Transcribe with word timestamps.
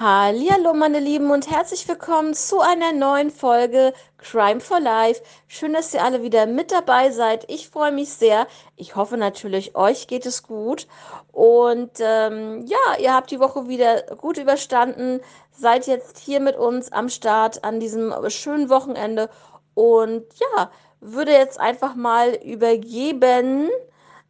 Hallo 0.00 0.74
meine 0.74 1.00
Lieben 1.00 1.32
und 1.32 1.50
herzlich 1.50 1.88
willkommen 1.88 2.32
zu 2.32 2.60
einer 2.60 2.92
neuen 2.92 3.32
Folge 3.32 3.92
Crime 4.18 4.60
for 4.60 4.78
Life. 4.78 5.20
Schön, 5.48 5.72
dass 5.72 5.92
ihr 5.92 6.04
alle 6.04 6.22
wieder 6.22 6.46
mit 6.46 6.70
dabei 6.70 7.10
seid. 7.10 7.50
Ich 7.50 7.68
freue 7.68 7.90
mich 7.90 8.10
sehr. 8.10 8.46
Ich 8.76 8.94
hoffe 8.94 9.16
natürlich, 9.16 9.74
euch 9.74 10.06
geht 10.06 10.24
es 10.24 10.44
gut. 10.44 10.86
Und 11.32 11.90
ähm, 11.98 12.64
ja, 12.68 12.78
ihr 13.00 13.12
habt 13.12 13.32
die 13.32 13.40
Woche 13.40 13.66
wieder 13.66 14.02
gut 14.02 14.38
überstanden. 14.38 15.20
Seid 15.50 15.88
jetzt 15.88 16.18
hier 16.18 16.38
mit 16.38 16.56
uns 16.56 16.92
am 16.92 17.08
Start 17.08 17.64
an 17.64 17.80
diesem 17.80 18.14
schönen 18.28 18.70
Wochenende. 18.70 19.28
Und 19.74 20.26
ja, 20.38 20.70
würde 21.00 21.32
jetzt 21.32 21.58
einfach 21.58 21.96
mal 21.96 22.34
übergeben 22.36 23.68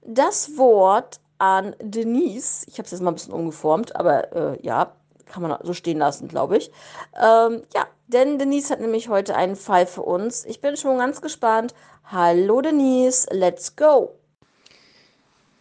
das 0.00 0.57
Wort 0.57 1.21
an 1.37 1.77
Denise. 1.79 2.64
Ich 2.69 2.79
habe 2.79 2.87
es 2.87 2.93
jetzt 2.93 3.03
mal 3.03 3.11
ein 3.11 3.16
bisschen 3.16 3.35
umgeformt, 3.35 3.95
aber 3.96 4.32
äh, 4.32 4.66
ja, 4.66 4.95
kann 5.29 5.42
man 5.42 5.56
so 5.62 5.74
stehen 5.74 5.98
lassen, 5.98 6.29
glaube 6.29 6.56
ich. 6.56 6.70
Ähm, 7.14 7.62
ja, 7.75 7.86
denn 8.08 8.39
Denise 8.39 8.71
hat 8.71 8.80
nämlich 8.80 9.08
heute 9.08 9.36
einen 9.36 9.57
Fall 9.57 9.86
für 9.86 10.03
uns. 10.03 10.44
Ich 10.44 10.61
bin 10.61 10.76
schon 10.76 10.98
ganz 10.98 11.20
gespannt. 11.20 11.75
Hallo 12.04 12.61
Denise, 12.61 13.26
let's 13.30 13.76
go. 13.76 14.11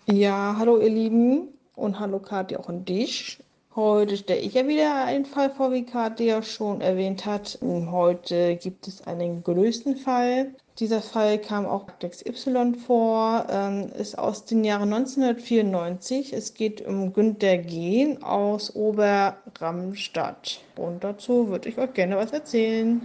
Ja, 0.06 0.56
hallo 0.58 0.80
ihr 0.80 0.90
Lieben 0.90 1.50
und 1.76 2.00
hallo 2.00 2.20
Kathi 2.20 2.56
auch 2.56 2.70
an 2.70 2.86
dich. 2.86 3.40
Heute 3.76 4.18
stelle 4.18 4.40
ich 4.40 4.54
ja 4.54 4.68
wieder 4.68 5.06
einen 5.06 5.26
Fall 5.26 5.50
vor, 5.50 5.72
wie 5.72 5.86
Kathi 5.86 6.26
ja 6.26 6.42
schon 6.42 6.82
erwähnt 6.82 7.26
hat. 7.26 7.60
Heute 7.62 8.56
gibt 8.56 8.88
es 8.88 9.06
einen 9.06 9.44
gelösten 9.44 9.98
Fall. 9.98 10.56
Dieser 10.80 11.02
Fall 11.02 11.40
kam 11.40 11.66
auch 11.66 11.90
Dex 12.04 12.24
Y 12.24 12.76
vor, 12.76 13.48
ähm, 13.50 13.90
ist 13.98 14.18
aus 14.18 14.46
den 14.46 14.64
Jahren 14.64 14.94
1994. 14.94 16.34
Es 16.34 16.54
geht 16.54 16.86
um 16.86 17.14
Günter 17.14 17.58
G. 17.58 18.18
aus 18.22 18.76
Oberramstadt. 18.76 20.60
Und 20.76 21.04
dazu 21.04 21.48
würde 21.48 21.70
ich 21.70 21.80
euch 21.80 21.94
gerne 21.94 22.18
was 22.18 22.32
erzählen. 22.32 23.02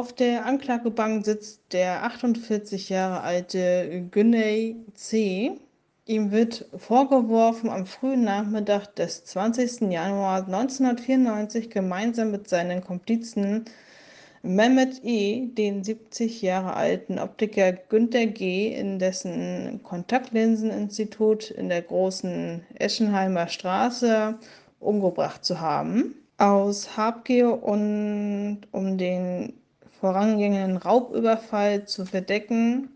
Auf 0.00 0.14
der 0.14 0.46
Anklagebank 0.46 1.26
sitzt 1.26 1.60
der 1.74 2.04
48 2.04 2.88
Jahre 2.88 3.20
alte 3.20 4.08
Güney 4.10 4.76
C. 4.94 5.58
Ihm 6.06 6.30
wird 6.30 6.64
vorgeworfen, 6.74 7.68
am 7.68 7.84
frühen 7.84 8.24
Nachmittag 8.24 8.96
des 8.96 9.26
20. 9.26 9.92
Januar 9.92 10.46
1994 10.46 11.68
gemeinsam 11.68 12.30
mit 12.30 12.48
seinen 12.48 12.82
Komplizen 12.82 13.66
Mehmet 14.40 15.04
E., 15.04 15.48
den 15.48 15.84
70 15.84 16.40
Jahre 16.40 16.72
alten 16.76 17.18
Optiker 17.18 17.72
Günter 17.72 18.24
G., 18.24 18.74
in 18.74 18.98
dessen 18.98 19.82
Kontaktlinseninstitut 19.82 21.50
in 21.50 21.68
der 21.68 21.82
großen 21.82 22.64
Eschenheimer 22.76 23.48
Straße 23.48 24.38
umgebracht 24.78 25.44
zu 25.44 25.60
haben. 25.60 26.14
Aus 26.38 26.96
Habgier 26.96 27.62
und 27.62 28.60
um 28.72 28.96
den 28.96 29.59
vorangegangenen 30.00 30.76
Raubüberfall 30.76 31.84
zu 31.84 32.06
verdecken. 32.06 32.88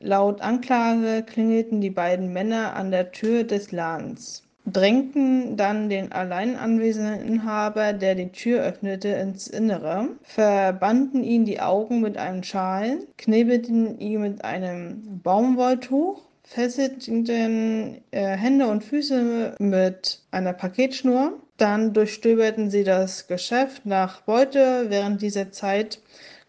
Laut 0.00 0.40
Anklage 0.40 1.22
klingelten 1.22 1.80
die 1.80 1.90
beiden 1.90 2.32
Männer 2.32 2.74
an 2.74 2.90
der 2.90 3.12
Tür 3.12 3.44
des 3.44 3.70
Ladens, 3.70 4.42
drängten 4.66 5.56
dann 5.56 5.88
den 5.88 6.10
allein 6.10 6.56
anwesenden 6.56 7.20
Inhaber, 7.20 7.92
der 7.92 8.16
die 8.16 8.32
Tür 8.32 8.62
öffnete, 8.62 9.08
ins 9.08 9.46
Innere, 9.46 10.08
verbanden 10.22 11.22
ihn 11.22 11.44
die 11.44 11.60
Augen 11.60 12.00
mit 12.00 12.16
einem 12.16 12.42
Schal, 12.42 12.98
knebelten 13.16 14.00
ihn 14.00 14.22
mit 14.22 14.44
einem 14.44 15.20
Baumwolltuch, 15.22 16.22
fesselten 16.42 18.02
äh, 18.10 18.36
Hände 18.36 18.66
und 18.66 18.82
Füße 18.82 19.54
mit 19.58 20.20
einer 20.30 20.52
Paketschnur. 20.52 21.34
Dann 21.56 21.92
durchstöberten 21.92 22.70
sie 22.70 22.84
das 22.84 23.26
Geschäft 23.26 23.86
nach 23.86 24.22
Beute. 24.22 24.86
Während 24.88 25.22
dieser 25.22 25.52
Zeit 25.52 26.00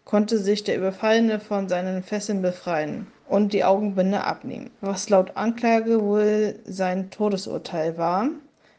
konnte 0.04 0.38
sich 0.38 0.64
der 0.64 0.76
Überfallene 0.76 1.40
von 1.40 1.68
seinen 1.68 2.02
Fesseln 2.02 2.42
befreien 2.42 3.06
und 3.28 3.52
die 3.52 3.64
Augenbinde 3.64 4.24
abnehmen, 4.24 4.70
was 4.80 5.08
laut 5.08 5.36
Anklage 5.36 6.02
wohl 6.02 6.58
sein 6.64 7.10
Todesurteil 7.10 7.96
war. 7.96 8.28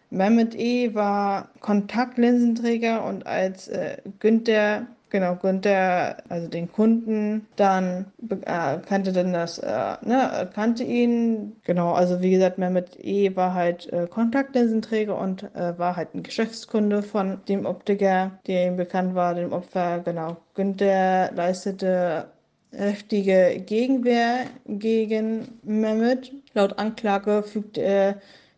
Mehmet 0.10 0.56
E. 0.56 0.94
war 0.94 1.50
Kontaktlinsenträger 1.62 3.04
und 3.06 3.26
als 3.26 3.68
äh, 3.68 3.98
Günther 4.20 4.88
genau, 5.16 5.38
Günther, 5.38 6.18
also 6.28 6.50
den 6.50 6.70
Kunden, 6.70 7.48
dann 7.56 8.08
äh, 8.30 8.80
kannte 8.86 9.14
dann 9.14 9.32
das, 9.32 9.60
äh, 9.60 9.96
ne, 10.02 10.50
kannte 10.54 10.84
ihn, 10.84 11.56
genau, 11.64 11.94
also 11.94 12.20
wie 12.22 12.32
gesagt, 12.32 12.58
Mehmet 12.58 13.00
E. 13.02 13.34
war 13.38 13.54
halt 13.54 13.92
äh, 13.94 14.08
Kontaktlinsenträger 14.08 15.18
und 15.18 15.44
äh, 15.56 15.80
war 15.80 15.96
halt 15.96 16.14
ein 16.14 16.24
Geschäftskunde 16.24 17.02
von 17.02 17.40
dem 17.48 17.66
Optiker, 17.66 18.32
der 18.46 18.68
ihm 18.68 18.76
bekannt 18.76 19.16
war, 19.16 19.36
dem 19.36 19.54
Opfer, 19.54 20.00
genau. 20.00 20.36
Günther 20.54 21.32
leistete 21.34 22.26
heftige 22.74 23.64
Gegenwehr 23.66 24.48
gegen 24.68 25.48
Mehmet. 25.64 26.34
Laut 26.54 26.78
Anklage 26.78 27.42
fügte 27.44 27.80
er 27.80 28.16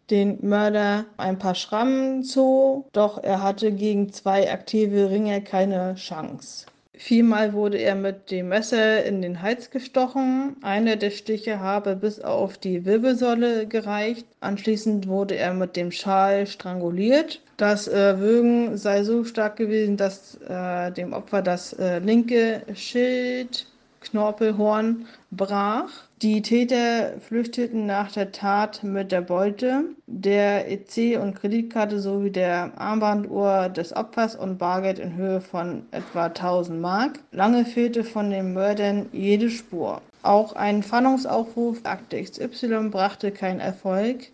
den 0.09 0.37
Mörder 0.41 1.05
ein 1.17 1.37
paar 1.37 1.55
Schrammen 1.55 2.23
zu, 2.23 2.85
doch 2.93 3.23
er 3.23 3.43
hatte 3.43 3.71
gegen 3.71 4.11
zwei 4.11 4.51
aktive 4.51 5.09
Ringer 5.09 5.41
keine 5.41 5.95
Chance. 5.95 6.65
Viermal 6.97 7.53
wurde 7.53 7.77
er 7.77 7.93
mit 7.93 8.31
dem 8.31 8.49
Messer 8.49 9.03
in 9.05 9.21
den 9.21 9.43
Hals 9.43 9.69
gestochen. 9.69 10.55
Einer 10.63 10.95
der 10.95 11.11
Stiche 11.11 11.59
habe 11.59 11.95
bis 11.95 12.19
auf 12.19 12.57
die 12.57 12.85
Wirbelsäule 12.85 13.67
gereicht. 13.67 14.25
Anschließend 14.39 15.07
wurde 15.07 15.35
er 15.35 15.53
mit 15.53 15.75
dem 15.75 15.91
Schal 15.91 16.47
stranguliert. 16.47 17.39
Das 17.57 17.87
äh, 17.87 18.19
Würgen 18.19 18.77
sei 18.77 19.03
so 19.03 19.23
stark 19.23 19.57
gewesen, 19.57 19.95
dass 19.95 20.39
äh, 20.47 20.91
dem 20.91 21.13
Opfer 21.13 21.43
das 21.43 21.73
äh, 21.73 21.99
linke 21.99 22.63
Schild 22.73 23.67
Knorpelhorn 24.09 25.05
brach. 25.31 25.89
Die 26.21 26.41
Täter 26.41 27.13
flüchteten 27.19 27.85
nach 27.85 28.11
der 28.11 28.31
Tat 28.31 28.83
mit 28.83 29.11
der 29.11 29.21
Beute, 29.21 29.83
der 30.07 30.71
EC- 30.71 31.17
und 31.17 31.35
Kreditkarte 31.35 31.99
sowie 31.99 32.31
der 32.31 32.71
Armbanduhr 32.77 33.69
des 33.69 33.95
Opfers 33.95 34.35
und 34.35 34.57
Bargeld 34.57 34.99
in 34.99 35.15
Höhe 35.15 35.41
von 35.41 35.83
etwa 35.91 36.25
1000 36.25 36.81
Mark. 36.81 37.19
Lange 37.31 37.65
fehlte 37.65 38.03
von 38.03 38.31
den 38.31 38.53
Mördern 38.53 39.07
jede 39.11 39.49
Spur. 39.49 40.01
Auch 40.23 40.53
ein 40.53 40.83
Fahndungsaufruf 40.83 41.79
Akte 41.83 42.21
XY 42.21 42.89
brachte 42.89 43.31
keinen 43.31 43.59
Erfolg. 43.59 44.27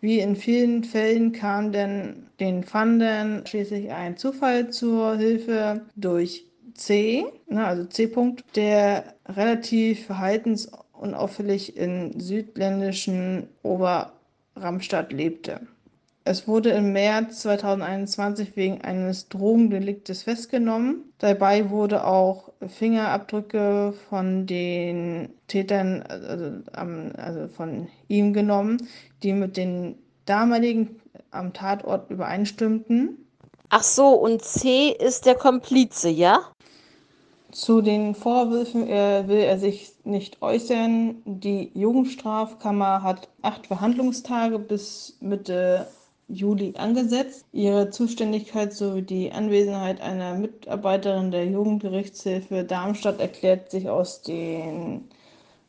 Wie 0.00 0.20
in 0.20 0.36
vielen 0.36 0.84
Fällen 0.84 1.32
kam 1.32 1.72
denn 1.72 2.28
den 2.38 2.62
Fandern 2.62 3.44
schließlich 3.46 3.90
ein 3.90 4.16
Zufall 4.16 4.70
zur 4.70 5.16
Hilfe 5.16 5.80
durch 5.96 6.45
C, 6.76 7.26
ne, 7.48 7.66
also 7.66 7.84
C. 7.84 8.06
-Punkt, 8.06 8.44
der 8.54 9.14
relativ 9.26 10.06
verhaltensunauffällig 10.06 11.76
in 11.76 12.18
südländischen 12.20 13.48
Oberramstadt 13.62 15.12
lebte. 15.12 15.60
Es 16.28 16.48
wurde 16.48 16.70
im 16.70 16.92
März 16.92 17.42
2021 17.42 18.56
wegen 18.56 18.80
eines 18.80 19.28
Drogendeliktes 19.28 20.24
festgenommen. 20.24 21.04
Dabei 21.18 21.70
wurde 21.70 22.04
auch 22.04 22.50
Fingerabdrücke 22.66 23.94
von 24.08 24.44
den 24.44 25.28
Tätern, 25.46 26.02
also, 26.02 26.62
also 27.16 27.46
von 27.46 27.86
ihm 28.08 28.32
genommen, 28.32 28.88
die 29.22 29.32
mit 29.34 29.56
den 29.56 29.94
damaligen 30.24 31.00
am 31.30 31.52
Tatort 31.52 32.10
übereinstimmten. 32.10 33.24
Ach 33.68 33.84
so, 33.84 34.08
und 34.08 34.42
C 34.42 34.90
ist 34.90 35.26
der 35.26 35.36
Komplize, 35.36 36.08
ja? 36.08 36.40
Zu 37.56 37.80
den 37.80 38.14
Vorwürfen 38.14 38.86
äh, 38.86 39.26
will 39.28 39.38
er 39.38 39.58
sich 39.58 39.94
nicht 40.04 40.42
äußern. 40.42 41.22
Die 41.24 41.70
Jugendstrafkammer 41.72 43.02
hat 43.02 43.30
acht 43.40 43.66
Verhandlungstage 43.66 44.58
bis 44.58 45.16
Mitte 45.20 45.86
Juli 46.28 46.74
angesetzt. 46.76 47.46
Ihre 47.52 47.88
Zuständigkeit 47.88 48.74
sowie 48.74 49.00
die 49.00 49.32
Anwesenheit 49.32 50.02
einer 50.02 50.34
Mitarbeiterin 50.34 51.30
der 51.30 51.46
Jugendgerichtshilfe 51.46 52.62
Darmstadt 52.62 53.20
erklärt 53.20 53.70
sich 53.70 53.88
aus 53.88 54.20
dem 54.20 55.04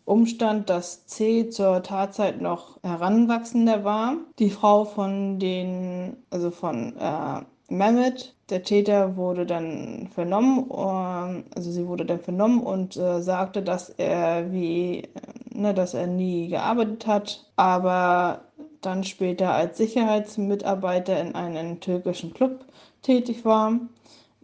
Umstand, 0.04 0.70
dass 0.70 1.06
C 1.06 1.50
zur 1.50 1.84
Tatzeit 1.84 2.42
noch 2.42 2.84
heranwachsender 2.84 3.86
war. 3.86 4.18
Die 4.40 4.50
Frau 4.50 4.84
von 4.84 5.40
den, 5.40 6.18
also 6.32 6.52
von 6.52 6.98
äh, 6.98 7.44
Mehmet, 7.70 8.36
der 8.50 8.64
Täter, 8.64 9.18
wurde 9.18 9.46
dann 9.46 10.10
vernommen, 10.14 10.70
ähm, 10.72 11.44
also 11.56 11.72
sie 11.72 11.88
wurde 11.88 12.06
dann 12.06 12.20
vernommen 12.20 12.62
und 12.62 12.96
äh, 12.98 13.22
sagte, 13.22 13.62
dass 13.62 13.90
er 13.90 14.52
wie, 14.52 15.00
äh, 15.00 15.10
ne, 15.52 15.74
dass 15.74 15.94
er 15.94 16.08
nie 16.08 16.48
gearbeitet 16.48 17.08
hat, 17.08 17.46
aber 17.56 18.42
dann 18.82 19.04
später 19.04 19.54
als 19.54 19.78
Sicherheitsmitarbeiter 19.78 21.20
in 21.20 21.36
einem 21.36 21.80
türkischen 21.80 22.34
Club 22.34 22.66
tätig 23.02 23.44
war. 23.46 23.74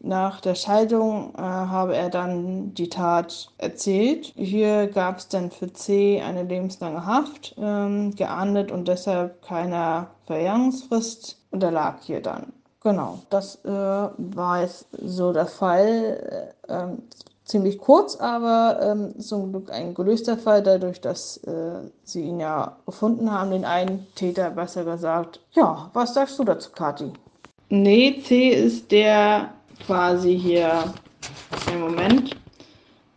Nach 0.06 0.42
der 0.42 0.56
Scheidung 0.56 1.34
äh, 1.36 1.42
habe 1.42 1.96
er 1.96 2.10
dann 2.10 2.74
die 2.74 2.90
Tat 2.90 3.52
erzählt. 3.58 4.34
Hier 4.36 4.88
gab 4.88 5.20
es 5.20 5.30
dann 5.30 5.50
für 5.50 5.72
C 5.72 6.22
eine 6.22 6.44
lebenslange 6.44 7.06
Haft 7.06 7.56
ähm, 7.58 8.14
geahndet 8.16 8.70
und 8.70 8.90
deshalb 8.90 9.42
keine 9.42 10.08
Verjährungsfrist 10.26 11.38
unterlag 11.52 12.02
hier 12.04 12.22
dann. 12.22 12.52
Genau, 12.84 13.20
das 13.30 13.64
äh, 13.64 13.70
war 13.70 14.62
jetzt 14.62 14.88
so 15.02 15.32
der 15.32 15.48
Fall. 15.48 16.54
Äh, 16.68 16.74
ähm, 16.74 17.04
ziemlich 17.46 17.78
kurz, 17.78 18.16
aber 18.18 18.80
ähm, 18.82 19.20
zum 19.20 19.52
Glück 19.52 19.72
ein 19.72 19.94
gelöster 19.94 20.38
Fall, 20.38 20.64
dadurch, 20.64 21.00
dass 21.00 21.38
äh, 21.44 21.80
sie 22.04 22.24
ihn 22.24 22.40
ja 22.40 22.76
gefunden 22.86 23.32
haben, 23.32 23.52
den 23.52 23.66
einen 23.66 24.08
Täter, 24.16 24.50
besser 24.50 24.84
gesagt. 24.84 25.40
Ja, 25.54 25.90
was 25.94 26.14
sagst 26.14 26.40
du 26.40 26.44
dazu, 26.44 26.72
Kathi? 26.72 27.12
Nee, 27.70 28.22
C 28.22 28.50
ist 28.50 28.92
der 28.92 29.50
quasi 29.86 30.38
hier 30.38 30.94
im 31.72 31.82
Moment 31.82 32.36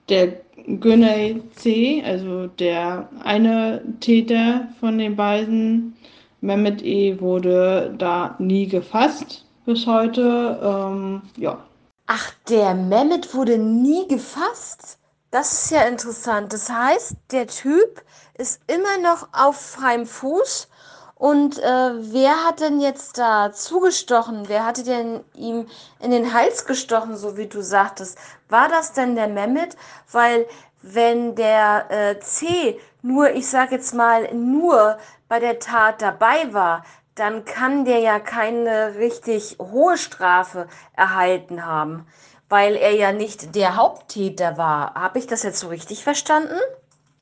der 0.09 0.35
Güney 0.67 1.43
C, 1.57 2.03
also 2.05 2.47
der 2.47 3.09
eine 3.23 3.83
Täter 4.01 4.69
von 4.81 4.99
den 4.99 5.17
beiden. 5.17 5.97
Mehmet 6.41 6.85
E 6.85 7.21
wurde 7.21 7.95
da 7.99 8.37
nie 8.39 8.67
gefasst 8.67 9.46
bis 9.67 9.87
heute. 9.87 10.59
Ähm, 10.63 11.23
ja. 11.37 11.59
Ach, 12.07 12.33
der 12.49 12.75
Mehmet 12.75 13.35
wurde 13.35 13.59
nie 13.59 14.09
gefasst? 14.09 14.99
Das 15.31 15.53
ist 15.53 15.71
ja 15.73 15.83
interessant. 15.83 16.53
Das 16.53 16.71
heißt, 16.71 17.17
der 17.33 17.49
Typ 17.49 18.03
ist 18.39 18.61
immer 18.69 18.99
noch 19.03 19.29
auf 19.33 19.57
freiem 19.57 20.07
Fuß 20.07 20.69
und 21.17 21.59
äh, 21.59 22.13
wer 22.13 22.45
hat 22.45 22.61
denn 22.61 22.79
jetzt 22.81 23.17
da 23.17 23.51
zugestochen? 23.51 24.49
Wer 24.49 24.67
hatte 24.67 24.85
denn 24.85 25.25
ihm 25.35 25.67
in 25.99 26.11
den 26.11 26.35
Hals 26.35 26.67
gestochen, 26.67 27.17
so 27.17 27.39
wie 27.39 27.47
du 27.47 27.63
sagtest? 27.63 28.19
War 28.51 28.69
das 28.69 28.93
denn 28.93 29.17
der 29.17 29.29
Mehmet? 29.29 29.77
Weil 30.13 30.47
wenn 30.83 31.35
der 31.35 31.91
äh, 31.91 32.21
C 32.21 32.79
nur, 33.01 33.31
ich 33.31 33.49
sag 33.49 33.73
jetzt 33.73 33.95
mal, 33.95 34.33
nur 34.35 34.99
bei 35.27 35.41
der 35.41 35.59
Tat 35.59 36.03
dabei 36.03 36.53
war, 36.53 36.85
dann 37.17 37.45
kann 37.45 37.85
der 37.85 37.99
ja 37.99 38.21
keine 38.21 38.95
richtig 38.99 39.57
hohe 39.59 39.99
Strafe 39.99 40.69
erhalten 40.97 41.67
haben, 41.67 42.07
weil 42.49 42.77
er 42.77 42.93
ja 42.93 43.13
nicht 43.13 43.57
der 43.57 43.77
Haupttäter 43.77 44.57
war. 44.57 44.95
Habe 44.95 45.19
ich 45.19 45.27
das 45.27 45.43
jetzt 45.43 45.59
so 45.59 45.69
richtig 45.69 46.05
verstanden? 46.05 46.59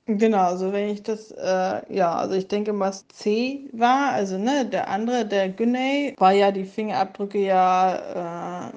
Genau, 0.07 0.43
also 0.43 0.71
wenn 0.73 0.91
ich 0.91 1.03
das, 1.03 1.31
äh, 1.31 1.81
ja, 1.95 2.15
also 2.15 2.35
ich 2.35 2.47
denke, 2.49 2.79
was 2.79 3.09
C 3.09 3.71
war, 3.73 4.11
also 4.13 4.37
ne, 4.37 4.67
der 4.67 4.89
andere, 4.89 5.25
der 5.25 5.49
Güney, 5.49 6.15
war 6.19 6.33
ja 6.33 6.51
die 6.51 6.65
Fingerabdrücke 6.65 7.39
ja 7.39 8.67
äh, 8.69 8.73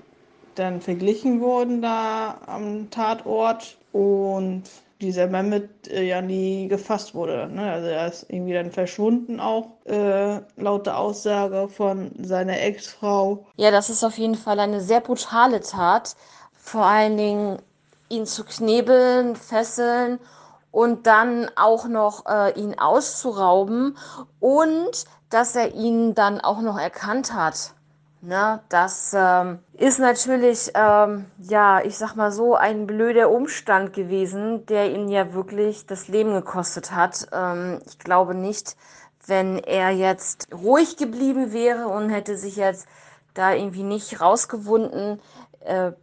dann 0.55 0.79
verglichen 0.79 1.41
worden 1.41 1.81
da 1.81 2.39
am 2.45 2.89
Tatort 2.91 3.77
und 3.91 4.63
dieser 5.01 5.27
Mehmet 5.27 5.87
äh, 5.87 6.03
ja 6.03 6.21
nie 6.21 6.67
gefasst 6.67 7.13
wurde. 7.13 7.47
Ne? 7.47 7.71
Also 7.71 7.87
er 7.87 8.07
ist 8.07 8.25
irgendwie 8.29 8.53
dann 8.53 8.71
verschwunden 8.71 9.39
auch, 9.39 9.67
äh, 9.85 10.39
laut 10.55 10.85
der 10.85 10.97
Aussage 10.97 11.69
von 11.69 12.11
seiner 12.23 12.59
Ex-Frau. 12.59 13.45
Ja, 13.55 13.71
das 13.71 13.89
ist 13.89 14.03
auf 14.03 14.17
jeden 14.17 14.35
Fall 14.35 14.59
eine 14.59 14.81
sehr 14.81 15.01
brutale 15.01 15.61
Tat. 15.61 16.15
Vor 16.53 16.85
allen 16.85 17.17
Dingen 17.17 17.59
ihn 18.09 18.25
zu 18.25 18.43
knebeln, 18.43 19.35
fesseln 19.35 20.19
und 20.71 21.07
dann 21.07 21.49
auch 21.55 21.87
noch 21.87 22.25
äh, 22.25 22.59
ihn 22.59 22.77
auszurauben 22.77 23.97
und 24.39 25.05
dass 25.29 25.55
er 25.55 25.73
ihn 25.73 26.15
dann 26.15 26.39
auch 26.39 26.61
noch 26.61 26.77
erkannt 26.77 27.33
hat. 27.33 27.73
Ne, 28.27 28.59
das 28.67 29.13
ähm, 29.15 29.59
ist 29.71 29.99
natürlich, 29.99 30.71
ähm, 30.75 31.27
ja, 31.39 31.79
ich 31.79 31.97
sag 31.97 32.15
mal 32.15 32.29
so, 32.29 32.55
ein 32.55 32.85
blöder 32.85 33.31
Umstand 33.31 33.93
gewesen, 33.93 34.65
der 34.65 34.91
ihn 34.91 35.07
ja 35.07 35.33
wirklich 35.33 35.85
das 35.85 36.09
Leben 36.09 36.33
gekostet 36.33 36.91
hat. 36.91 37.29
Ähm, 37.31 37.79
ich 37.85 37.99
glaube 37.99 38.35
nicht, 38.35 38.75
wenn 39.27 39.59
er 39.59 39.91
jetzt 39.91 40.49
ruhig 40.53 40.97
geblieben 40.97 41.53
wäre 41.53 41.87
und 41.87 42.09
hätte 42.09 42.35
sich 42.35 42.57
jetzt 42.57 42.89
da 43.33 43.53
irgendwie 43.53 43.83
nicht 43.83 44.19
rausgewunden, 44.19 45.21
äh, 45.61 45.93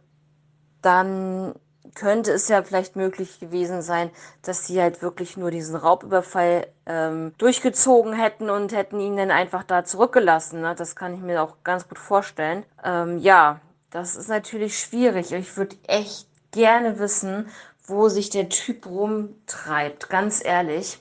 dann 0.81 1.53
könnte 1.95 2.31
es 2.31 2.47
ja 2.49 2.61
vielleicht 2.61 2.95
möglich 2.95 3.39
gewesen 3.39 3.81
sein, 3.81 4.11
dass 4.43 4.67
sie 4.67 4.81
halt 4.81 5.01
wirklich 5.01 5.37
nur 5.37 5.49
diesen 5.49 5.75
Raubüberfall 5.75 6.67
ähm, 6.85 7.33
durchgezogen 7.37 8.13
hätten 8.13 8.49
und 8.49 8.73
hätten 8.73 8.99
ihn 8.99 9.17
dann 9.17 9.31
einfach 9.31 9.63
da 9.63 9.85
zurückgelassen. 9.85 10.61
Ne? 10.61 10.75
Das 10.75 10.95
kann 10.95 11.15
ich 11.15 11.21
mir 11.21 11.41
auch 11.41 11.55
ganz 11.63 11.87
gut 11.87 11.97
vorstellen. 11.97 12.63
Ähm, 12.83 13.17
ja, 13.19 13.61
das 13.89 14.15
ist 14.15 14.29
natürlich 14.29 14.77
schwierig. 14.77 15.31
Ich 15.31 15.55
würde 15.57 15.77
echt 15.87 16.27
gerne 16.51 16.99
wissen, 16.99 17.49
wo 17.87 18.09
sich 18.09 18.29
der 18.29 18.49
Typ 18.49 18.85
rumtreibt, 18.85 20.09
ganz 20.09 20.43
ehrlich. 20.43 20.99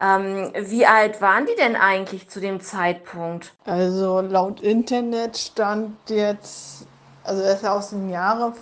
Ähm, 0.00 0.52
wie 0.56 0.86
alt 0.86 1.20
waren 1.20 1.46
die 1.46 1.54
denn 1.54 1.76
eigentlich 1.76 2.28
zu 2.28 2.40
dem 2.40 2.60
Zeitpunkt? 2.60 3.54
Also 3.64 4.20
laut 4.20 4.60
Internet 4.60 5.36
stand 5.38 5.96
jetzt, 6.08 6.86
also 7.22 7.42
er 7.42 7.54
ist 7.54 7.64
aus 7.64 7.90
dem 7.90 8.08
Jahre 8.08 8.52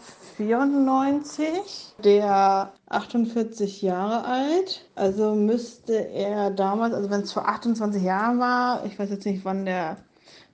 94, 0.40 1.96
der 2.02 2.72
48 2.88 3.82
Jahre 3.82 4.24
alt. 4.24 4.88
Also 4.94 5.34
müsste 5.34 6.08
er 6.08 6.50
damals, 6.50 6.94
also 6.94 7.10
wenn 7.10 7.20
es 7.20 7.32
vor 7.32 7.46
28 7.46 8.02
Jahren 8.02 8.38
war, 8.38 8.86
ich 8.86 8.98
weiß 8.98 9.10
jetzt 9.10 9.26
nicht, 9.26 9.44
wann 9.44 9.66
der 9.66 9.98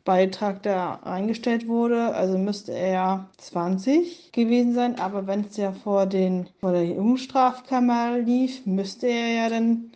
Beitrag 0.05 0.65
da 0.65 0.99
eingestellt 1.05 1.69
wurde, 1.69 2.13
also 2.15 2.37
müsste 2.37 2.73
er 2.73 3.29
20 3.39 4.33
gewesen 4.33 4.75
sein. 4.75 4.99
Aber 4.99 5.29
wenn 5.29 5.43
es 5.43 5.57
ja 5.57 5.71
vor, 5.71 6.07
den, 6.07 6.49
vor 6.61 6.73
der 6.73 6.85
Jugendstrafkammer 6.85 8.19
lief, 8.19 8.67
müsste 8.67 9.07
er 9.07 9.29
ja 9.29 9.49
dann 9.49 9.93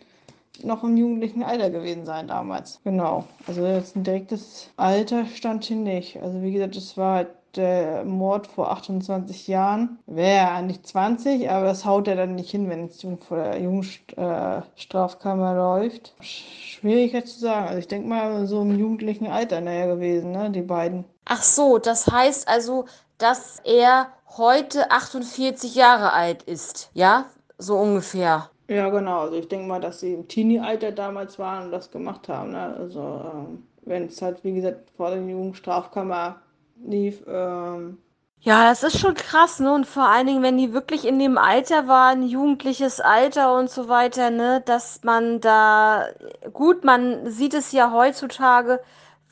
noch 0.63 0.85
im 0.85 0.95
jugendlichen 0.95 1.43
Alter 1.43 1.69
gewesen 1.69 2.05
sein 2.05 2.29
damals. 2.29 2.79
Genau. 2.85 3.25
Also 3.45 3.65
jetzt 3.65 3.97
ein 3.97 4.05
direktes 4.05 4.69
Alter 4.77 5.25
stand 5.25 5.65
hier 5.65 5.75
nicht. 5.77 6.21
Also 6.21 6.41
wie 6.41 6.53
gesagt, 6.53 6.77
es 6.77 6.95
war 6.95 7.15
halt 7.15 7.27
der 7.57 8.03
Mord 8.05 8.47
vor 8.47 8.71
28 8.71 9.47
Jahren. 9.47 9.99
Wäre 10.05 10.37
er 10.37 10.51
eigentlich 10.51 10.83
20, 10.83 11.49
aber 11.49 11.65
das 11.65 11.85
haut 11.85 12.07
er 12.07 12.15
dann 12.15 12.35
nicht 12.35 12.51
hin, 12.51 12.69
wenn 12.69 12.85
es 12.85 13.05
vor 13.27 13.37
der 13.37 13.59
Jugendstrafkammer 13.59 15.55
läuft. 15.55 16.13
Schwierig 16.21 17.13
jetzt 17.13 17.35
zu 17.35 17.39
sagen. 17.41 17.67
Also 17.67 17.79
ich 17.79 17.87
denke 17.87 18.07
mal, 18.07 18.45
so 18.47 18.61
im 18.61 18.77
jugendlichen 18.77 19.27
Alter 19.27 19.61
näher 19.61 19.87
gewesen, 19.87 20.31
ne, 20.31 20.49
die 20.49 20.61
beiden. 20.61 21.05
Ach 21.25 21.43
so, 21.43 21.77
das 21.77 22.07
heißt 22.07 22.47
also, 22.47 22.85
dass 23.17 23.61
er 23.63 24.07
heute 24.37 24.91
48 24.91 25.75
Jahre 25.75 26.13
alt 26.13 26.43
ist, 26.43 26.89
ja? 26.93 27.25
So 27.57 27.77
ungefähr. 27.77 28.49
Ja, 28.67 28.89
genau. 28.89 29.19
Also 29.21 29.35
ich 29.35 29.47
denke 29.49 29.67
mal, 29.67 29.81
dass 29.81 29.99
sie 29.99 30.13
im 30.13 30.27
Teenie-Alter 30.27 30.93
damals 30.93 31.37
waren 31.37 31.65
und 31.65 31.71
das 31.71 31.91
gemacht 31.91 32.29
haben. 32.29 32.51
Ne? 32.51 32.75
Also 32.77 33.21
ähm, 33.33 33.67
wenn 33.83 34.05
es 34.05 34.21
halt, 34.21 34.43
wie 34.43 34.53
gesagt, 34.53 34.89
vor 34.95 35.09
der 35.09 35.21
Jugendstrafkammer 35.21 36.37
lief. 36.85 37.23
Ähm 37.27 37.97
ja, 38.43 38.63
das 38.63 38.81
ist 38.81 38.99
schon 38.99 39.13
krass, 39.13 39.59
ne? 39.59 39.71
Und 39.71 39.85
vor 39.85 40.07
allen 40.07 40.25
Dingen, 40.25 40.41
wenn 40.41 40.57
die 40.57 40.73
wirklich 40.73 41.05
in 41.05 41.19
dem 41.19 41.37
Alter 41.37 41.87
waren, 41.87 42.27
jugendliches 42.27 42.99
Alter 42.99 43.55
und 43.55 43.69
so 43.69 43.87
weiter, 43.87 44.31
ne, 44.31 44.63
dass 44.65 45.03
man 45.03 45.41
da, 45.41 46.07
gut, 46.51 46.83
man 46.83 47.29
sieht 47.29 47.53
es 47.53 47.71
ja 47.71 47.91
heutzutage, 47.91 48.79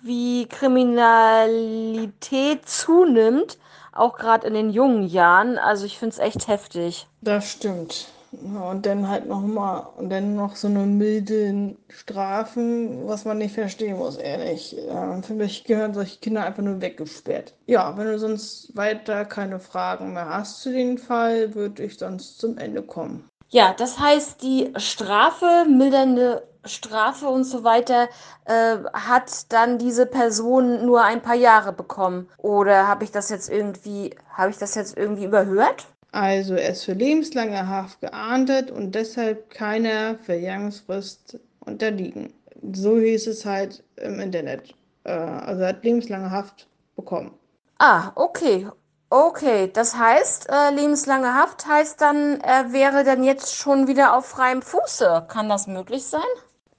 wie 0.02 0.46
Kriminalität 0.46 2.70
zunimmt, 2.70 3.58
auch 3.94 4.16
gerade 4.16 4.46
in 4.48 4.54
den 4.54 4.70
jungen 4.70 5.08
Jahren. 5.08 5.58
Also 5.58 5.88
ich 5.88 5.98
finde 5.98 6.14
es 6.14 6.20
echt 6.20 6.48
heftig. 6.48 7.08
Das 7.22 7.50
stimmt. 7.50 8.10
Und 8.32 8.86
dann 8.86 9.08
halt 9.08 9.28
noch 9.28 9.42
mal 9.42 9.80
und 9.98 10.10
dann 10.10 10.36
noch 10.36 10.56
so 10.56 10.68
eine 10.68 10.86
milden 10.86 11.78
Strafen, 11.90 13.08
was 13.08 13.26
man 13.26 13.40
nicht 13.40 13.56
verstehen 13.56 13.98
muss, 13.98 14.18
ehrlich. 14.18 14.78
Äh, 14.78 15.22
für 15.22 15.34
mich 15.34 15.64
gehören 15.64 15.94
solche 15.94 16.20
Kinder 16.20 16.44
einfach 16.44 16.64
nur 16.64 16.82
weggesperrt. 16.82 17.56
Ja, 17.66 17.98
wenn 17.98 18.06
du 18.06 18.20
sonst 18.20 18.76
weiter 18.76 19.26
keine 19.26 19.60
Fragen 19.60 20.14
mehr 20.14 20.30
hast 20.30 20.62
zu 20.62 20.72
dem 20.72 20.98
Fall, 20.98 21.56
würde 21.56 21.84
ich 21.84 21.98
sonst 21.98 22.40
zum 22.40 22.58
Ende 22.58 22.84
kommen. 22.84 23.30
Ja, 23.50 23.74
das 23.74 24.00
heißt, 24.00 24.44
die 24.44 24.72
Strafe, 24.78 25.66
mildernde 25.68 26.48
Strafe 26.66 27.28
und 27.28 27.46
so 27.46 27.64
weiter, 27.64 28.10
äh, 28.46 28.78
hat 28.94 29.52
dann 29.52 29.80
diese 29.80 30.06
Person 30.06 30.86
nur 30.86 31.04
ein 31.04 31.22
paar 31.22 31.36
Jahre 31.36 31.74
bekommen. 31.74 32.30
Oder 32.38 32.88
habe 32.88 33.06
ich 33.06 33.12
das 33.12 33.30
jetzt 33.30 33.50
irgendwie, 33.50 34.16
habe 34.34 34.52
ich 34.52 34.58
das 34.58 34.76
jetzt 34.76 34.96
irgendwie 34.98 35.26
überhört? 35.26 35.88
Also 36.12 36.56
er 36.56 36.72
ist 36.72 36.86
für 36.86 36.94
lebenslange 36.94 37.68
Haft 37.68 38.02
geahndet 38.02 38.72
und 38.72 38.96
deshalb 38.96 39.50
keiner 39.50 40.18
Verjährungsfrist 40.20 41.40
unterliegen. 41.60 42.34
So 42.74 42.98
hieß 42.98 43.28
es 43.28 43.46
halt 43.46 43.84
im 43.98 44.20
Internet. 44.20 44.74
Äh, 45.04 45.12
also 45.12 45.62
er 45.62 45.70
hat 45.70 45.84
lebenslange 45.84 46.32
Haft 46.32 46.68
bekommen. 46.96 47.32
Ah, 47.78 48.12
okay. 48.16 48.68
Okay, 49.12 49.72
das 49.72 49.96
heißt, 49.98 50.50
äh, 50.50 50.72
lebenslange 50.72 51.34
Haft 51.34 51.66
heißt 51.66 52.00
dann, 52.00 52.42
er 52.42 52.74
wäre 52.74 53.04
dann 53.04 53.24
jetzt 53.24 53.56
schon 53.56 53.88
wieder 53.88 54.16
auf 54.16 54.28
freiem 54.28 54.62
Fuße. 54.62 55.26
Kann 55.28 55.50
das 55.50 55.66
möglich 55.66 56.06
sein? 56.06 56.22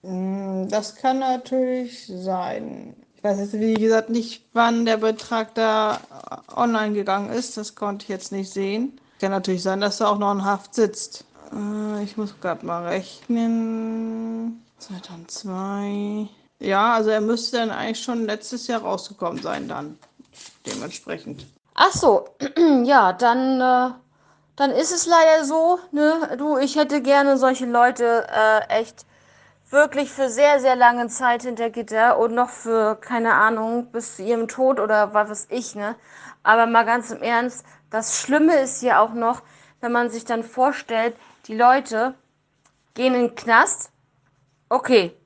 Mm, 0.03 0.69
das 0.69 0.95
kann 0.97 1.19
natürlich 1.19 2.07
sein. 2.07 2.95
Ich 3.17 3.25
weiß 3.25 3.39
jetzt, 3.41 3.53
wie 3.55 3.75
gesagt, 3.75 4.11
nicht, 4.11 4.49
wann 4.53 4.85
der 4.87 4.97
Betrag 4.99 5.55
da 5.55 6.01
online 6.55 6.95
gegangen 6.95 7.31
ist. 7.31 7.57
Das 7.57 7.75
konnte 7.75 8.05
ich 8.05 8.09
jetzt 8.09 8.33
nicht 8.33 8.51
sehen. 8.53 9.01
Kann 9.21 9.33
natürlich 9.33 9.63
sein, 9.63 9.83
dass 9.83 10.01
er 10.01 10.09
auch 10.09 10.19
noch 10.19 10.33
in 10.33 10.45
Haft 10.45 10.75
sitzt. 10.75 11.27
Äh, 11.53 12.03
ich 12.03 12.17
muss 12.17 12.35
gerade 12.41 12.65
mal 12.65 12.87
rechnen. 12.87 14.65
2002. 14.79 16.27
Ja, 16.59 16.95
also 16.95 17.11
er 17.11 17.21
müsste 17.21 17.59
dann 17.59 17.71
eigentlich 17.71 18.03
schon 18.03 18.25
letztes 18.25 18.67
Jahr 18.67 18.81
rausgekommen 18.81 19.43
sein 19.43 19.69
dann. 19.69 19.99
Dementsprechend. 20.67 21.47
Ach 21.75 21.93
so, 21.93 22.29
ja, 22.85 23.13
dann, 23.13 23.61
äh, 23.61 23.95
dann 24.57 24.71
ist 24.71 24.93
es 24.93 25.07
leider 25.07 25.45
so, 25.45 25.79
ne? 25.93 26.37
Du, 26.39 26.57
ich 26.57 26.77
hätte 26.77 27.03
gerne 27.03 27.37
solche 27.37 27.67
Leute 27.67 28.27
äh, 28.31 28.81
echt 28.81 29.05
wirklich 29.71 30.11
für 30.11 30.29
sehr, 30.29 30.61
sehr 30.61 30.77
lange 30.77 31.09
Zeit 31.09 31.43
hinter 31.43 31.71
Gitter 31.71 32.19
und 32.19 32.35
noch 32.35 32.51
für, 32.51 32.97
keine 32.97 33.35
Ahnung, 33.35 33.91
bis 33.93 34.17
zu 34.17 34.23
ihrem 34.23 34.49
Tod 34.49 34.81
oder 34.81 35.15
was 35.15 35.31
weiß 35.31 35.47
ich, 35.51 35.75
ne? 35.75 35.97
Aber 36.43 36.67
mal 36.67 36.85
ganz 36.85 37.11
im 37.11 37.23
Ernst, 37.23 37.65
das 37.91 38.21
Schlimme 38.21 38.59
ist 38.61 38.81
hier 38.81 39.01
auch 39.01 39.13
noch, 39.13 39.43
wenn 39.81 39.93
man 39.93 40.11
sich 40.11 40.25
dann 40.25 40.43
vorstellt, 40.43 41.17
die 41.47 41.57
Leute 41.57 42.15
gehen 42.95 43.15
in 43.15 43.29
den 43.29 43.35
Knast. 43.35 43.91
Okay, 44.69 45.17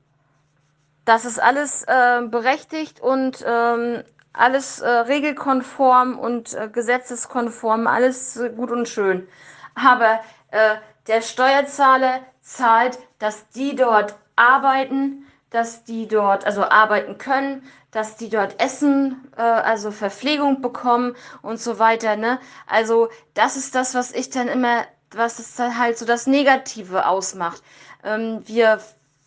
das 1.05 1.25
ist 1.25 1.39
alles 1.41 1.83
äh, 1.83 2.21
berechtigt 2.27 2.99
und 2.99 3.43
ähm, 3.45 4.03
alles 4.33 4.81
äh, 4.81 4.89
regelkonform 4.89 6.19
und 6.19 6.53
äh, 6.53 6.69
gesetzeskonform, 6.69 7.87
alles 7.87 8.37
äh, 8.37 8.49
gut 8.49 8.71
und 8.71 8.87
schön. 8.87 9.27
Aber 9.75 10.19
äh, 10.51 10.75
der 11.07 11.21
Steuerzahler 11.21 12.21
zahlt, 12.41 12.99
dass 13.19 13.47
die 13.49 13.75
dort 13.75 14.15
arbeiten, 14.35 15.25
dass 15.49 15.83
die 15.83 16.07
dort 16.07 16.45
also 16.45 16.63
arbeiten 16.63 17.17
können, 17.17 17.63
dass 17.91 18.17
die 18.17 18.29
dort 18.29 18.59
essen, 18.61 19.25
äh, 19.37 19.41
also 19.41 19.91
Verpflegung 19.91 20.61
bekommen 20.61 21.15
und 21.41 21.59
so 21.59 21.79
weiter. 21.79 22.17
Ne? 22.17 22.39
Also 22.67 23.09
das 23.33 23.55
ist 23.55 23.73
das, 23.73 23.95
was 23.95 24.11
ich 24.11 24.29
dann 24.29 24.47
immer, 24.49 24.85
was 25.11 25.39
es 25.39 25.55
dann 25.55 25.79
halt 25.79 25.97
so 25.97 26.05
das 26.05 26.27
Negative 26.27 27.07
ausmacht. 27.07 27.63
Ähm, 28.03 28.41
wir, 28.45 28.81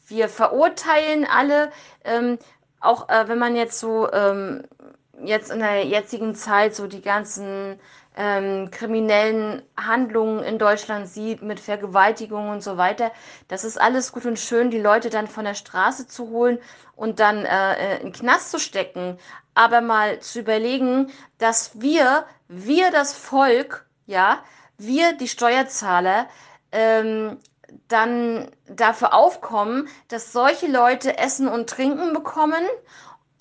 wir 0.09 0.29
verurteilen 0.29 1.27
alle, 1.27 1.73
ähm, 2.05 2.39
auch 2.81 3.09
äh, 3.09 3.27
wenn 3.29 3.39
man 3.39 3.57
jetzt 3.57 3.79
so 3.79 4.13
ähm, 4.13 4.65
jetzt 5.25 5.51
in 5.51 5.61
der 5.61 5.85
jetzigen 5.87 6.35
Zeit 6.35 6.75
so 6.75 6.87
die 6.87 7.03
ganzen 7.03 7.81
ähm, 8.19 8.73
kriminellen 8.73 9.63
Handlungen 9.77 10.43
in 10.43 10.59
Deutschland 10.59 11.09
sieht 11.09 11.41
mit 11.41 11.61
Vergewaltigung 11.61 12.51
und 12.51 12.63
so 12.65 12.77
weiter. 12.77 13.13
Das 13.47 13.63
ist 13.63 13.81
alles 13.81 14.11
gut 14.11 14.27
und 14.27 14.41
schön, 14.41 14.71
die 14.71 14.81
Leute 14.81 15.09
dann 15.09 15.29
von 15.29 15.45
der 15.45 15.55
Straße 15.55 16.09
zu 16.09 16.29
holen 16.29 16.59
und 16.97 17.21
dann 17.21 17.45
äh, 17.45 17.99
in 17.99 18.09
den 18.09 18.13
Knast 18.13 18.51
zu 18.51 18.59
stecken. 18.59 19.19
Aber 19.55 19.81
mal 19.81 20.19
zu 20.19 20.41
überlegen, 20.41 21.13
dass 21.39 21.81
wir, 21.81 22.27
wir 22.49 22.91
das 22.91 23.15
Volk, 23.15 23.87
ja, 24.07 24.43
wir 24.79 25.13
die 25.17 25.29
Steuerzahler, 25.29 26.27
ähm, 26.73 27.39
dann 27.87 28.51
dafür 28.67 29.15
aufkommen, 29.15 29.89
dass 30.09 30.33
solche 30.33 30.67
Leute 30.67 31.19
Essen 31.19 31.47
und 31.47 31.71
Trinken 31.71 32.13
bekommen 32.15 32.65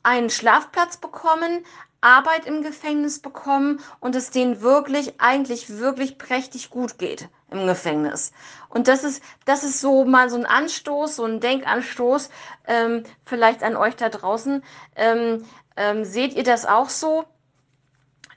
einen 0.08 0.30
Schlafplatz 0.30 0.96
bekommen, 0.96 1.66
Arbeit 2.02 2.46
im 2.46 2.62
Gefängnis 2.62 3.20
bekommen 3.20 3.80
und 4.00 4.16
es 4.16 4.30
denen 4.30 4.62
wirklich, 4.62 5.20
eigentlich 5.20 5.78
wirklich 5.78 6.18
prächtig 6.18 6.70
gut 6.70 6.98
geht 6.98 7.30
im 7.50 7.66
Gefängnis. 7.66 8.32
Und 8.70 8.88
das 8.88 9.04
ist, 9.04 9.24
das 9.46 9.64
ist 9.64 9.82
so 9.82 10.06
mal 10.06 10.30
so 10.30 10.38
ein 10.38 10.46
Anstoß, 10.46 11.16
so 11.16 11.26
ein 11.26 11.40
Denkanstoß, 11.40 12.30
ähm, 12.68 13.04
vielleicht 13.26 13.64
an 13.64 13.76
euch 13.76 13.96
da 13.96 14.10
draußen. 14.10 14.64
Ähm, 14.96 15.46
ähm, 15.76 16.06
seht 16.06 16.34
ihr 16.34 16.44
das 16.44 16.66
auch 16.66 16.90
so? 16.90 17.26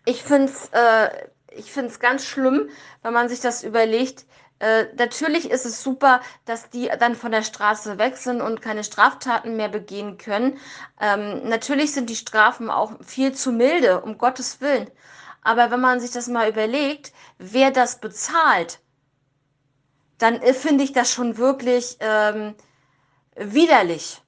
Ich 0.05 0.23
finde 0.23 0.53
es 0.53 0.69
äh, 0.73 1.11
ich 1.57 1.73
find's 1.73 2.01
ganz 2.01 2.25
schlimm, 2.25 2.69
wenn 3.03 3.13
man 3.13 3.29
sich 3.29 3.41
das 3.41 3.63
überlegt, 3.63 4.25
äh, 4.61 4.87
natürlich 4.97 5.51
ist 5.51 5.65
es 5.65 5.83
super, 5.83 6.21
dass 6.45 6.69
die 6.69 6.91
dann 6.99 7.17
von 7.17 7.33
der 7.33 7.43
Straße 7.43 7.99
weg 7.99 8.19
sind 8.19 8.43
und 8.43 8.61
keine 8.61 8.85
Straftaten 8.85 9.57
mehr 9.57 9.71
begehen 9.71 10.19
können. 10.19 10.59
Ähm, 11.01 11.49
natürlich 11.49 11.93
sind 11.93 12.11
die 12.11 12.17
Strafen 12.17 12.71
auch 12.71 12.93
viel 13.03 13.33
zu 13.33 13.53
milde, 13.53 14.03
um 14.03 14.19
Gottes 14.19 14.61
Willen. 14.61 14.91
Aber 15.43 15.71
wenn 15.71 15.81
man 15.81 16.01
sich 16.01 16.11
das 16.11 16.29
mal 16.29 16.51
überlegt, 16.51 17.13
wer 17.39 17.71
das 17.71 18.01
bezahlt, 18.01 18.81
dann 20.19 20.43
äh, 20.43 20.53
finde 20.53 20.85
ich 20.85 20.93
das 20.93 21.11
schon 21.11 21.39
wirklich 21.39 21.97
ähm, 22.01 22.55
widerlich. 23.37 24.21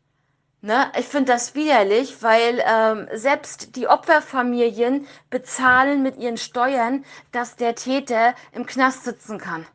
Ne? 0.62 0.90
Ich 0.98 1.06
finde 1.06 1.32
das 1.32 1.54
widerlich, 1.54 2.22
weil 2.22 2.62
ähm, 2.66 3.06
selbst 3.12 3.76
die 3.76 3.88
Opferfamilien 3.88 5.06
bezahlen 5.28 6.02
mit 6.02 6.16
ihren 6.16 6.38
Steuern, 6.38 7.04
dass 7.32 7.56
der 7.56 7.74
Täter 7.74 8.34
im 8.52 8.64
Knast 8.64 9.04
sitzen 9.04 9.36
kann. 9.38 9.66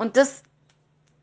Und 0.00 0.16
das, 0.16 0.42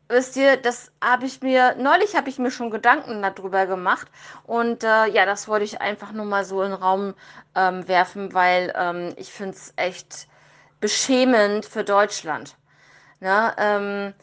wisst 0.06 0.36
ihr, 0.36 0.56
das 0.56 0.92
habe 1.02 1.26
ich 1.26 1.42
mir, 1.42 1.74
neulich 1.74 2.14
habe 2.14 2.28
ich 2.28 2.38
mir 2.38 2.52
schon 2.52 2.70
Gedanken 2.70 3.22
darüber 3.22 3.66
gemacht. 3.66 4.06
Und 4.44 4.84
äh, 4.84 5.06
ja, 5.06 5.26
das 5.26 5.48
wollte 5.48 5.64
ich 5.64 5.80
einfach 5.80 6.12
nur 6.12 6.26
mal 6.26 6.44
so 6.44 6.62
in 6.62 6.70
den 6.70 6.80
Raum 6.80 7.14
ähm, 7.56 7.88
werfen, 7.88 8.32
weil 8.34 8.72
ähm, 8.76 9.14
ich 9.16 9.32
finde 9.32 9.56
es 9.56 9.72
echt 9.74 10.28
beschämend 10.78 11.66
für 11.66 11.82
Deutschland. 11.82 12.54
Ne? 13.18 13.52
Ähm, 13.58 14.14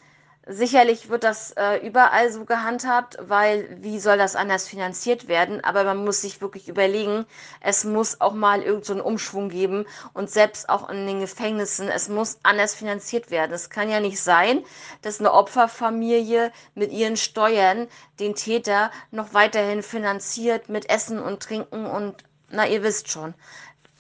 Sicherlich 0.48 1.10
wird 1.10 1.24
das 1.24 1.54
äh, 1.54 1.78
überall 1.78 2.32
so 2.32 2.46
gehandhabt, 2.46 3.18
weil 3.20 3.78
wie 3.82 4.00
soll 4.00 4.20
das 4.20 4.36
anders 4.36 4.68
finanziert 4.68 5.28
werden? 5.28 5.64
Aber 5.64 5.84
man 5.84 6.06
muss 6.06 6.22
sich 6.22 6.40
wirklich 6.40 6.70
überlegen, 6.70 7.26
es 7.62 7.84
muss 7.84 8.22
auch 8.22 8.34
mal 8.34 8.62
irgendeinen 8.62 9.00
so 9.00 9.06
Umschwung 9.06 9.50
geben 9.50 9.88
und 10.14 10.30
selbst 10.30 10.70
auch 10.70 10.88
in 10.88 11.08
den 11.08 11.20
Gefängnissen, 11.20 11.90
es 11.90 12.10
muss 12.10 12.38
anders 12.44 12.76
finanziert 12.76 13.32
werden. 13.32 13.54
Es 13.54 13.72
kann 13.72 13.90
ja 13.90 14.00
nicht 14.00 14.22
sein, 14.22 14.64
dass 15.02 15.20
eine 15.20 15.34
Opferfamilie 15.34 16.52
mit 16.76 16.92
ihren 16.92 17.18
Steuern 17.18 17.88
den 18.20 18.36
Täter 18.36 18.92
noch 19.10 19.34
weiterhin 19.34 19.82
finanziert 19.82 20.70
mit 20.70 20.92
Essen 20.92 21.18
und 21.18 21.42
Trinken 21.42 21.88
und 21.88 22.24
na, 22.50 22.68
ihr 22.68 22.84
wisst 22.84 23.10
schon. 23.10 23.34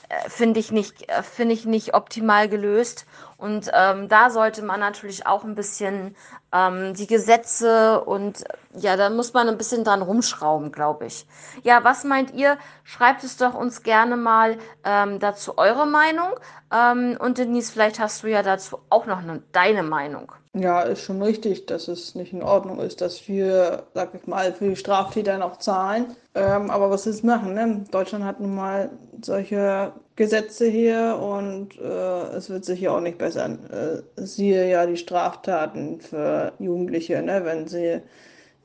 Äh, 0.09 0.29
finde 0.29 0.59
ich 0.59 0.71
nicht, 0.71 1.09
äh, 1.09 1.23
finde 1.23 1.53
ich 1.53 1.65
nicht 1.65 1.93
optimal 1.93 2.49
gelöst. 2.49 3.05
Und 3.37 3.69
ähm, 3.73 4.07
da 4.07 4.29
sollte 4.29 4.63
man 4.63 4.79
natürlich 4.79 5.25
auch 5.25 5.43
ein 5.43 5.55
bisschen 5.55 6.15
ähm, 6.53 6.93
die 6.93 7.07
Gesetze 7.07 8.03
und 8.03 8.43
ja, 8.79 8.95
da 8.97 9.09
muss 9.09 9.33
man 9.33 9.47
ein 9.47 9.57
bisschen 9.57 9.83
dran 9.83 10.01
rumschrauben, 10.01 10.71
glaube 10.71 11.07
ich. 11.07 11.25
Ja, 11.63 11.83
was 11.83 12.03
meint 12.03 12.33
ihr? 12.33 12.57
Schreibt 12.83 13.23
es 13.23 13.37
doch 13.37 13.53
uns 13.53 13.83
gerne 13.83 14.17
mal 14.17 14.57
ähm, 14.83 15.19
dazu 15.19 15.57
eure 15.57 15.85
Meinung. 15.85 16.31
Ähm, 16.73 17.17
und 17.19 17.37
Denise, 17.37 17.71
vielleicht 17.71 17.99
hast 17.99 18.23
du 18.23 18.27
ja 18.27 18.43
dazu 18.43 18.79
auch 18.89 19.05
noch 19.05 19.19
eine, 19.19 19.41
deine 19.51 19.83
Meinung. 19.83 20.31
Ja, 20.57 20.81
ist 20.83 21.01
schon 21.01 21.21
richtig, 21.21 21.65
dass 21.65 21.89
es 21.89 22.15
nicht 22.15 22.31
in 22.31 22.41
Ordnung 22.41 22.79
ist, 22.79 23.01
dass 23.01 23.27
wir, 23.27 23.83
sag 23.93 24.15
ich 24.15 24.25
mal, 24.25 24.53
für 24.53 24.69
die 24.69 24.77
Straftäter 24.77 25.37
noch 25.37 25.59
zahlen. 25.59 26.15
Ähm, 26.33 26.69
aber 26.69 26.89
was 26.89 27.07
ist 27.07 27.25
machen? 27.25 27.53
Ne? 27.53 27.83
Deutschland 27.91 28.23
hat 28.23 28.39
nun 28.39 28.55
mal 28.55 28.89
solche 29.21 29.91
Gesetze 30.15 30.65
hier 30.67 31.19
und 31.21 31.77
äh, 31.77 32.37
es 32.37 32.49
wird 32.49 32.63
sich 32.63 32.79
ja 32.79 32.91
auch 32.91 33.01
nicht 33.01 33.17
bessern. 33.17 33.59
Äh, 33.69 34.25
siehe 34.25 34.69
ja 34.69 34.85
die 34.85 34.95
Straftaten 34.95 35.99
für 35.99 36.53
Jugendliche, 36.59 37.21
ne? 37.21 37.43
wenn 37.43 37.67
sie 37.67 38.01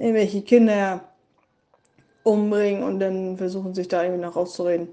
irgendwelche 0.01 0.43
Kinder 0.43 1.01
umbringen 2.23 2.83
und 2.83 3.01
dann 3.01 3.37
versuchen 3.37 3.75
sich 3.75 3.89
da 3.89 4.03
irgendwie 4.03 4.23
noch 4.23 4.37
rauszureden. 4.37 4.89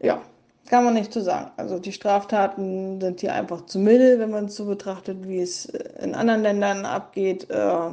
Ja, 0.00 0.22
kann 0.68 0.84
man 0.84 0.94
nicht 0.94 1.12
so 1.12 1.20
sagen. 1.20 1.50
Also 1.56 1.78
die 1.78 1.92
Straftaten 1.92 3.00
sind 3.00 3.20
hier 3.20 3.34
einfach 3.34 3.66
zu 3.66 3.78
milde, 3.78 4.18
wenn 4.18 4.30
man 4.30 4.46
es 4.46 4.56
so 4.56 4.66
betrachtet, 4.66 5.28
wie 5.28 5.40
es 5.40 5.66
in 5.66 6.14
anderen 6.14 6.42
Ländern 6.42 6.86
abgeht. 6.86 7.48
Äh, 7.50 7.90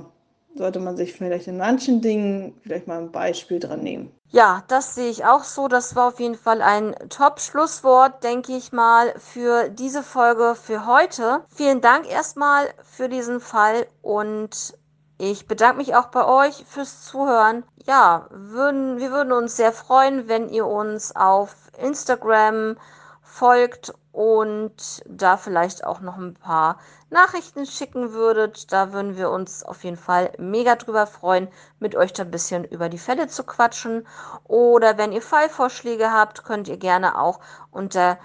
sollte 0.55 0.79
man 0.79 0.97
sich 0.97 1.13
vielleicht 1.13 1.47
in 1.47 1.57
manchen 1.57 2.01
Dingen 2.01 2.53
vielleicht 2.61 2.87
mal 2.87 2.99
ein 2.99 3.11
Beispiel 3.11 3.59
dran 3.59 3.81
nehmen. 3.81 4.11
Ja, 4.29 4.63
das 4.67 4.95
sehe 4.95 5.09
ich 5.09 5.25
auch 5.25 5.43
so. 5.43 5.67
Das 5.67 5.95
war 5.95 6.09
auf 6.09 6.19
jeden 6.19 6.35
Fall 6.35 6.61
ein 6.61 6.95
Top-Schlusswort, 7.09 8.23
denke 8.23 8.53
ich 8.55 8.71
mal, 8.71 9.13
für 9.17 9.69
diese 9.69 10.03
Folge 10.03 10.55
für 10.55 10.85
heute. 10.85 11.41
Vielen 11.53 11.81
Dank 11.81 12.09
erstmal 12.09 12.67
für 12.83 13.09
diesen 13.09 13.39
Fall 13.39 13.87
und 14.01 14.73
ich 15.23 15.47
bedanke 15.47 15.77
mich 15.77 15.95
auch 15.95 16.07
bei 16.07 16.25
euch 16.25 16.65
fürs 16.67 17.03
Zuhören. 17.03 17.63
Ja, 17.85 18.25
würden, 18.31 18.97
wir 18.97 19.11
würden 19.11 19.31
uns 19.31 19.55
sehr 19.55 19.71
freuen, 19.71 20.27
wenn 20.27 20.49
ihr 20.49 20.65
uns 20.65 21.15
auf 21.15 21.55
Instagram 21.77 22.75
folgt 23.21 23.93
und 24.11 25.03
da 25.05 25.37
vielleicht 25.37 25.85
auch 25.85 25.99
noch 25.99 26.17
ein 26.17 26.33
paar 26.33 26.79
Nachrichten 27.11 27.67
schicken 27.67 28.13
würdet. 28.13 28.73
Da 28.73 28.93
würden 28.93 29.15
wir 29.15 29.29
uns 29.29 29.61
auf 29.61 29.83
jeden 29.83 29.95
Fall 29.95 30.31
mega 30.39 30.75
drüber 30.75 31.05
freuen, 31.05 31.49
mit 31.77 31.95
euch 31.95 32.13
da 32.13 32.23
ein 32.23 32.31
bisschen 32.31 32.63
über 32.63 32.89
die 32.89 32.97
Fälle 32.97 33.27
zu 33.27 33.43
quatschen. 33.43 34.07
Oder 34.45 34.97
wenn 34.97 35.11
ihr 35.11 35.21
Fallvorschläge 35.21 36.11
habt, 36.11 36.43
könnt 36.45 36.67
ihr 36.67 36.77
gerne 36.77 37.19
auch 37.19 37.41
unter 37.69 38.17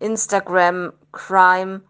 Instagram 0.00 0.92
crime 1.12 1.80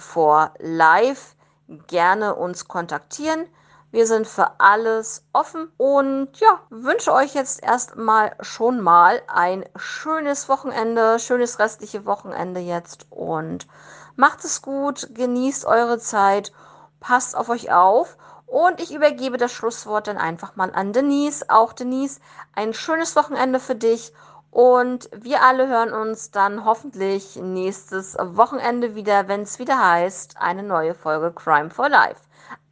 for 0.00 0.52
live 0.58 1.36
gerne 1.86 2.34
uns 2.34 2.68
kontaktieren. 2.68 3.46
Wir 3.92 4.06
sind 4.06 4.26
für 4.26 4.60
alles 4.60 5.24
offen 5.32 5.72
und 5.76 6.28
ja, 6.38 6.60
wünsche 6.70 7.12
euch 7.12 7.34
jetzt 7.34 7.62
erstmal 7.62 8.36
schon 8.40 8.80
mal 8.80 9.20
ein 9.26 9.64
schönes 9.74 10.48
Wochenende, 10.48 11.18
schönes 11.18 11.58
restliche 11.58 12.06
Wochenende 12.06 12.60
jetzt 12.60 13.06
und 13.10 13.66
macht 14.14 14.44
es 14.44 14.62
gut, 14.62 15.08
genießt 15.14 15.64
eure 15.64 15.98
Zeit, 15.98 16.52
passt 17.00 17.36
auf 17.36 17.48
euch 17.48 17.72
auf 17.72 18.16
und 18.46 18.80
ich 18.80 18.92
übergebe 18.92 19.38
das 19.38 19.52
Schlusswort 19.52 20.06
dann 20.06 20.18
einfach 20.18 20.56
mal 20.56 20.72
an 20.72 20.92
Denise. 20.92 21.44
Auch 21.48 21.72
Denise, 21.72 22.20
ein 22.54 22.74
schönes 22.74 23.16
Wochenende 23.16 23.60
für 23.60 23.76
dich 23.76 24.12
und 24.50 25.08
wir 25.12 25.42
alle 25.42 25.68
hören 25.68 25.92
uns 25.92 26.30
dann 26.30 26.64
hoffentlich 26.64 27.36
nächstes 27.36 28.16
Wochenende 28.18 28.94
wieder, 28.94 29.28
wenn 29.28 29.42
es 29.42 29.58
wieder 29.58 29.78
heißt, 29.78 30.36
eine 30.38 30.62
neue 30.62 30.94
Folge 30.94 31.32
Crime 31.32 31.70
for 31.70 31.88
Life. 31.88 32.22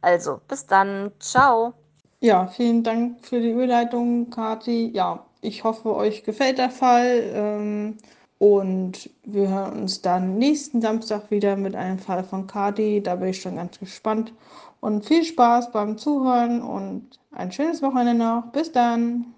Also, 0.01 0.41
bis 0.47 0.65
dann. 0.65 1.11
Ciao. 1.19 1.73
Ja, 2.19 2.47
vielen 2.47 2.83
Dank 2.83 3.25
für 3.25 3.39
die 3.39 3.51
Überleitung, 3.51 4.29
Kati. 4.29 4.91
Ja, 4.93 5.25
ich 5.41 5.63
hoffe, 5.63 5.95
euch 5.95 6.23
gefällt 6.25 6.57
der 6.57 6.69
Fall. 6.69 7.23
Ähm, 7.33 7.97
und 8.39 9.09
wir 9.23 9.49
hören 9.49 9.81
uns 9.81 10.01
dann 10.01 10.37
nächsten 10.37 10.81
Samstag 10.81 11.31
wieder 11.31 11.55
mit 11.55 11.75
einem 11.75 11.99
Fall 11.99 12.23
von 12.23 12.47
Kati. 12.47 13.01
Da 13.01 13.15
bin 13.15 13.29
ich 13.29 13.41
schon 13.41 13.55
ganz 13.55 13.79
gespannt. 13.79 14.33
Und 14.81 15.05
viel 15.05 15.23
Spaß 15.23 15.71
beim 15.71 15.97
Zuhören 15.97 16.61
und 16.61 17.19
ein 17.31 17.51
schönes 17.51 17.81
Wochenende 17.81 18.13
noch. 18.15 18.51
Bis 18.51 18.71
dann. 18.71 19.33